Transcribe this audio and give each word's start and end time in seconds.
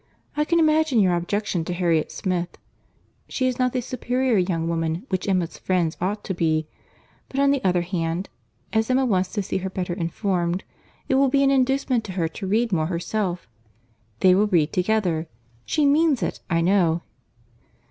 I 0.35 0.45
can 0.45 0.57
imagine 0.57 0.99
your 0.99 1.13
objection 1.15 1.63
to 1.65 1.73
Harriet 1.73 2.11
Smith. 2.11 2.57
She 3.29 3.45
is 3.45 3.59
not 3.59 3.71
the 3.71 3.81
superior 3.81 4.35
young 4.35 4.67
woman 4.67 5.05
which 5.09 5.27
Emma's 5.29 5.59
friend 5.59 5.95
ought 6.01 6.23
to 6.23 6.33
be. 6.33 6.65
But 7.29 7.39
on 7.39 7.51
the 7.51 7.63
other 7.63 7.83
hand, 7.83 8.27
as 8.73 8.89
Emma 8.89 9.05
wants 9.05 9.31
to 9.33 9.43
see 9.43 9.57
her 9.57 9.69
better 9.69 9.93
informed, 9.93 10.63
it 11.07 11.13
will 11.21 11.29
be 11.29 11.43
an 11.43 11.51
inducement 11.51 12.03
to 12.05 12.13
her 12.13 12.27
to 12.29 12.47
read 12.47 12.71
more 12.71 12.87
herself. 12.87 13.47
They 14.21 14.33
will 14.33 14.47
read 14.47 14.73
together. 14.73 15.27
She 15.65 15.85
means 15.85 16.23
it, 16.23 16.39
I 16.49 16.61
know." 16.61 17.03